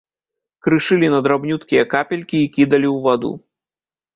[0.67, 3.31] Крышылі на драбнюткія капелькі і кідалі ў ваду.